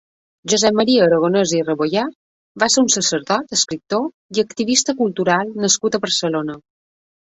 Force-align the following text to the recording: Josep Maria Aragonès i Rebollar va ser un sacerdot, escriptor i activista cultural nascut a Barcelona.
Josep 0.53 0.77
Maria 0.79 1.03
Aragonès 1.07 1.53
i 1.57 1.61
Rebollar 1.67 2.07
va 2.65 2.71
ser 2.77 2.83
un 2.87 2.91
sacerdot, 2.97 3.55
escriptor 3.61 4.11
i 4.41 4.45
activista 4.49 5.01
cultural 5.05 5.57
nascut 5.65 5.97
a 5.97 6.05
Barcelona. 6.11 6.63